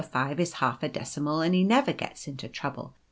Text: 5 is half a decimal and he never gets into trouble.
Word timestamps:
5 0.03 0.39
is 0.39 0.53
half 0.53 0.81
a 0.81 0.89
decimal 0.89 1.41
and 1.41 1.53
he 1.53 1.63
never 1.63 1.93
gets 1.93 2.27
into 2.27 2.47
trouble. 2.49 2.95